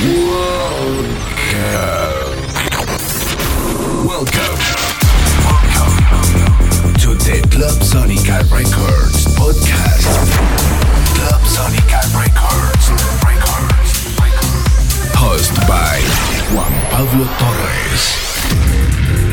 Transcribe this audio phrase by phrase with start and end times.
[0.00, 0.16] Welcome.
[4.06, 4.56] Welcome
[6.94, 10.08] to the Clubsonica Records podcast.
[11.16, 11.42] Club
[12.16, 12.84] Records.
[15.12, 16.00] Hosted by
[16.54, 19.29] Juan Pablo Torrez.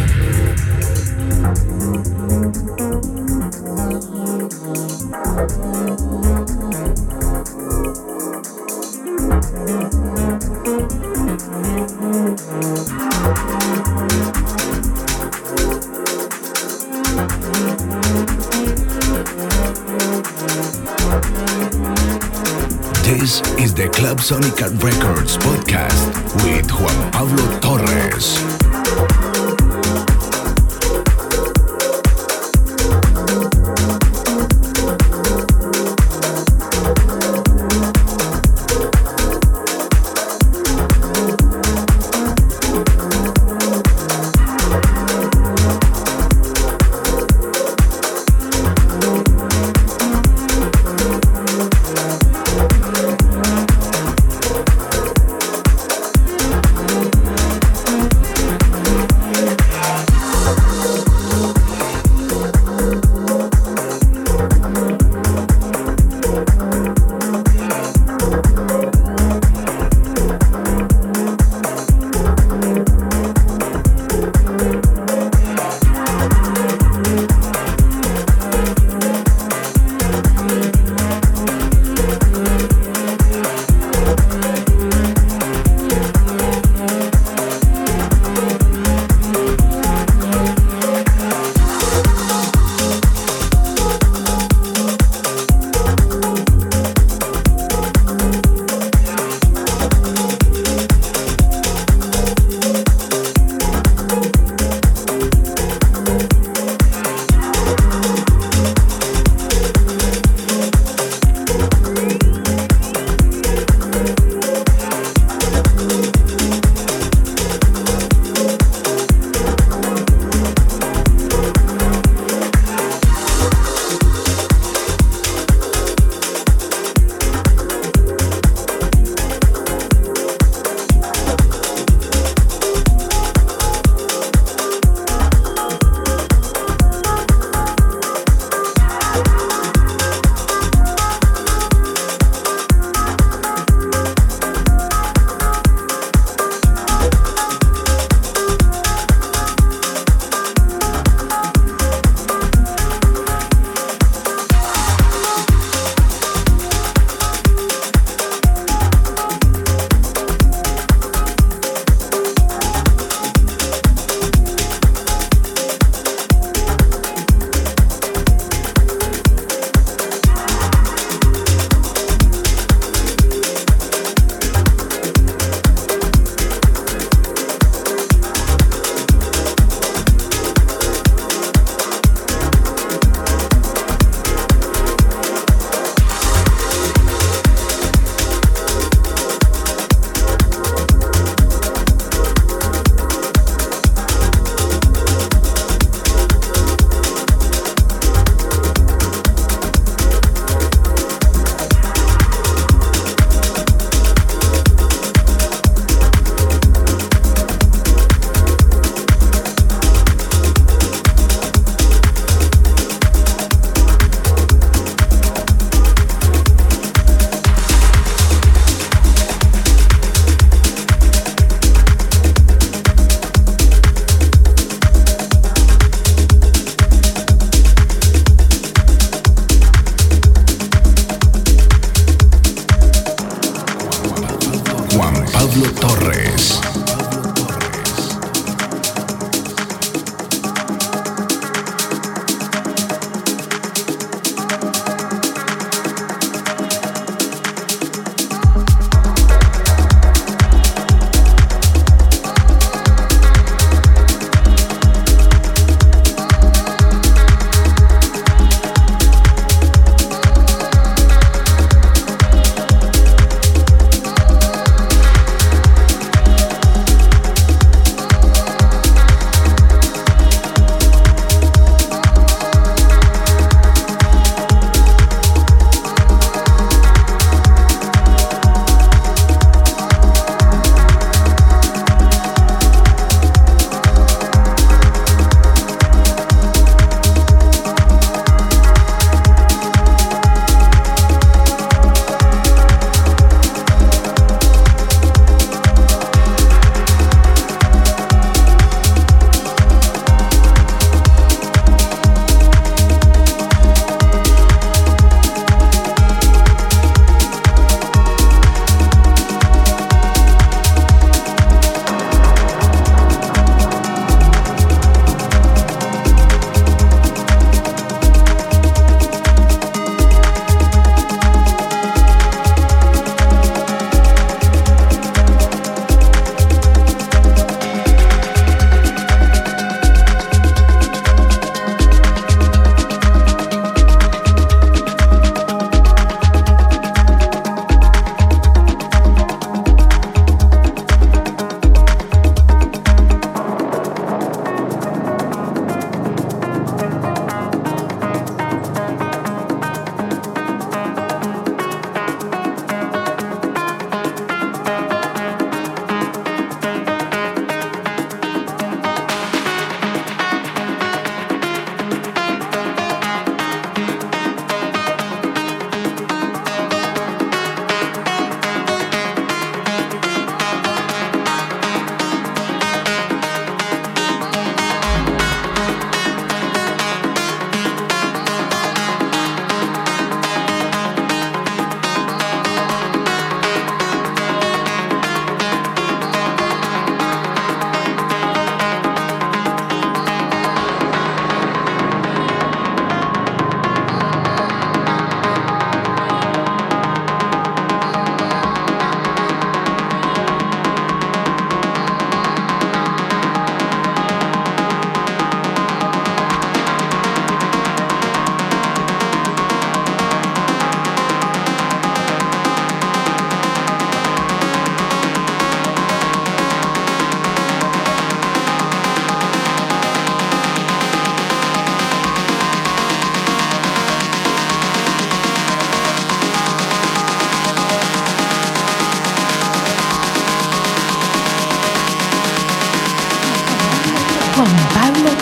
[23.77, 28.56] the Club Sonica Records podcast with Juan Pablo Torres.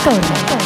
[0.06, 0.65] そうよ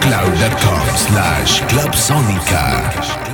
[0.00, 3.29] cloud.com/slash/clubsonica Sonica.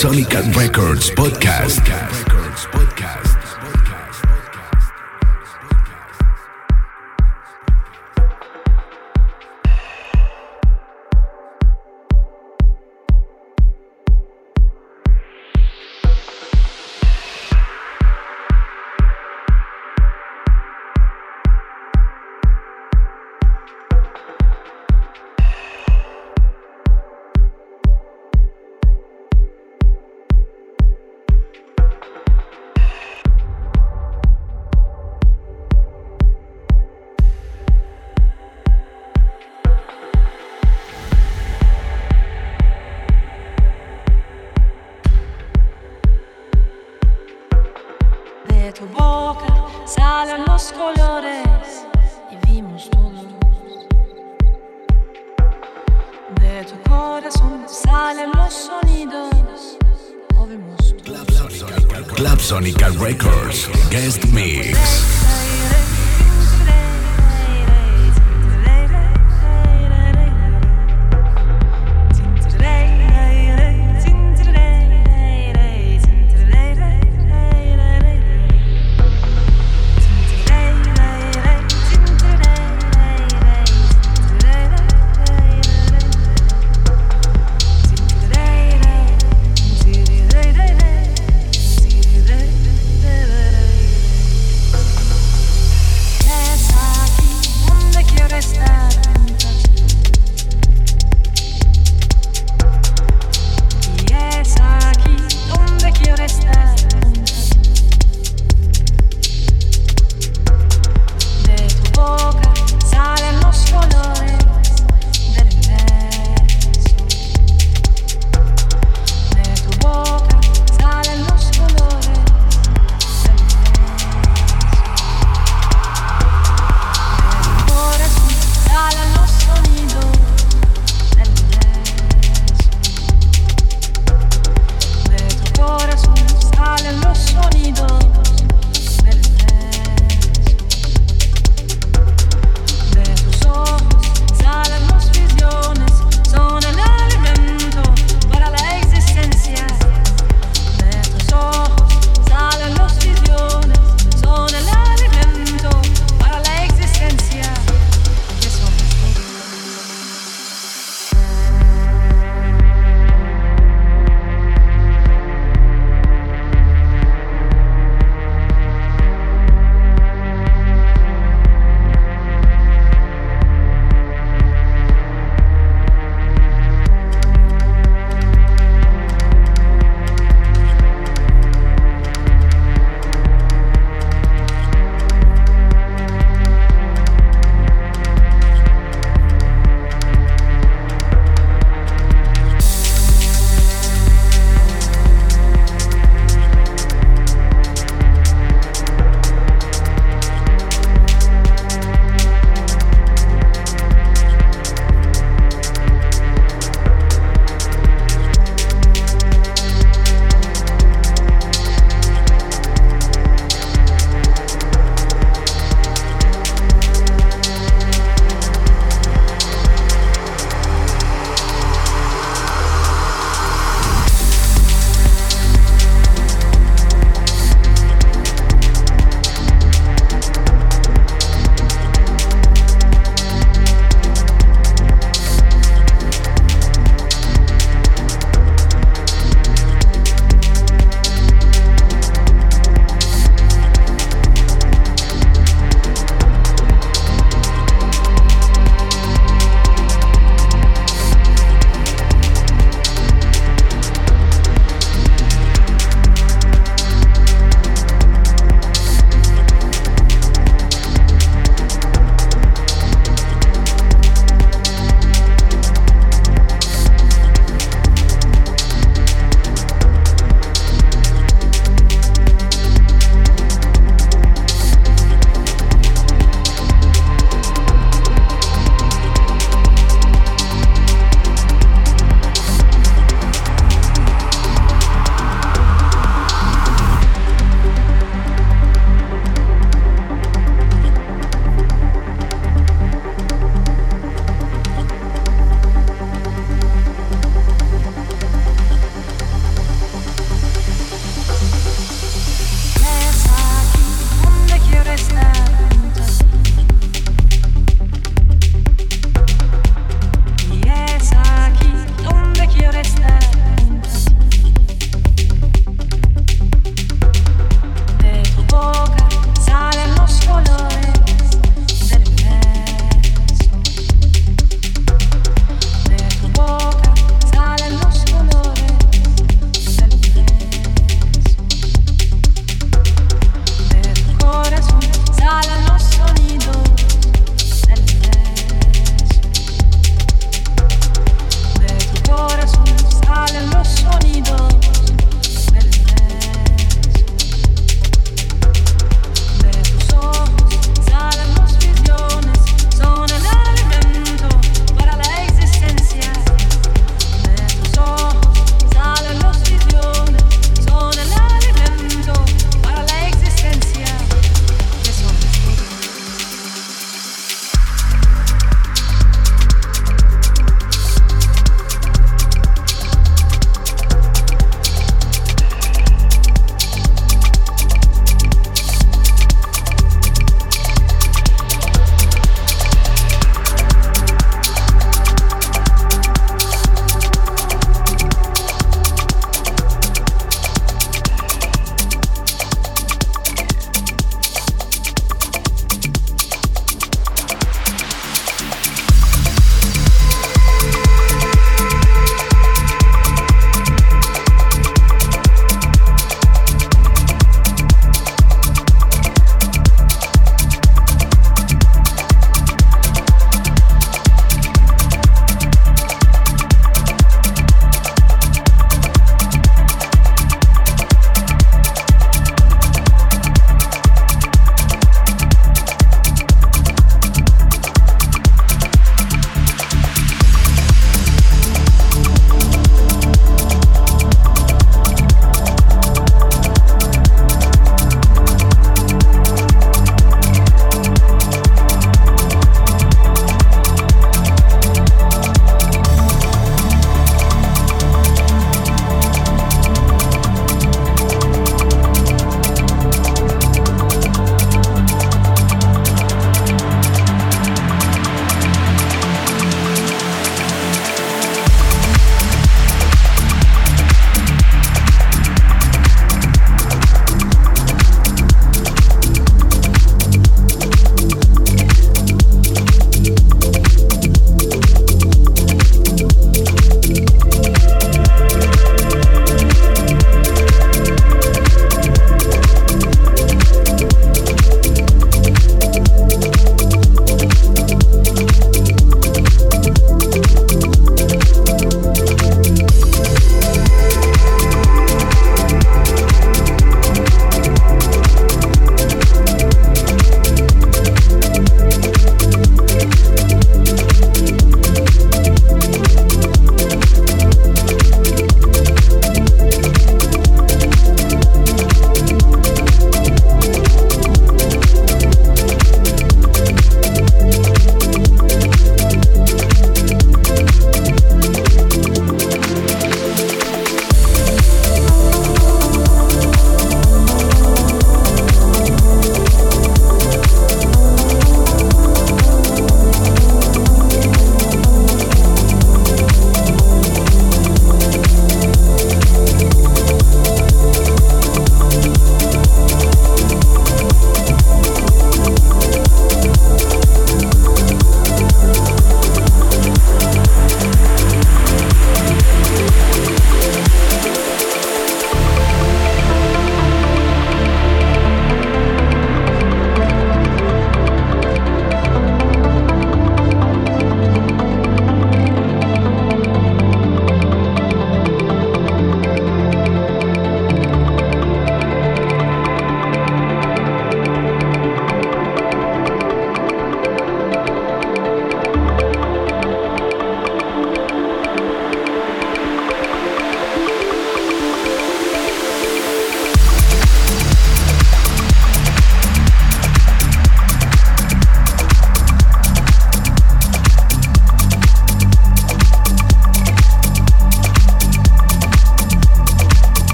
[0.00, 0.79] Sonica Records
[49.86, 51.86] salen los colores
[52.30, 53.10] y vimos todo.
[56.40, 59.76] De tu corazón salen los sonidos.
[62.14, 65.19] Club Sonica Records Guest Mix.